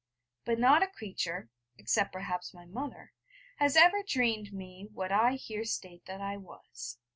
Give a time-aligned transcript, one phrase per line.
[0.45, 3.13] But not a creature, except perhaps my mother,
[3.57, 6.97] has ever dreamed me what I here state that I was.